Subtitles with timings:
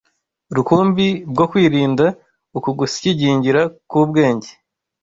[0.55, 2.05] rukumbi bwo kwirinda
[2.57, 4.49] uku gusyigingira k’ubwenge